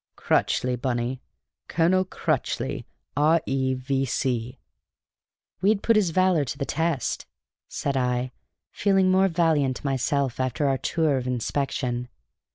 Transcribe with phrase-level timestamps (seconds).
[0.15, 1.21] Crutchley, Bunny
[1.67, 4.57] Colonel Crutchley, R.E., V.C."
[5.61, 7.27] "We'd put his valor to the test!"
[7.67, 8.31] said I,
[8.71, 12.07] feeling more valiant myself after our tour of inspection.